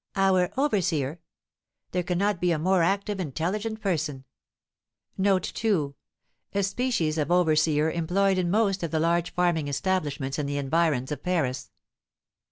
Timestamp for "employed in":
7.91-8.49